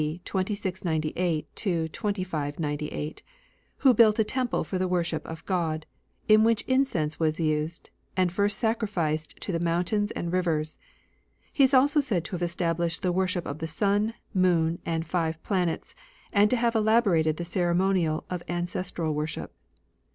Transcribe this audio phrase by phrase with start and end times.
[0.25, 3.21] 2698 2598,
[3.77, 5.85] who built a temple for the worship of God,
[6.27, 10.79] in which incense was used, and first sacrificed to the Mountains and Rivers.
[11.53, 15.39] He is also said to have established the worship of the sun, moon, and five
[15.43, 15.93] planets,
[16.33, 19.53] and to have elaborated the ceremonial of ancestral worship.